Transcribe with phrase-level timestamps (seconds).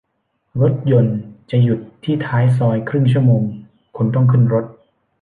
[0.61, 1.17] รถยนต์
[1.49, 3.43] จะหยุดที่ท้ายซอยครึ่งชั่วโมง
[3.95, 4.65] คุณต้องขึ้นรถ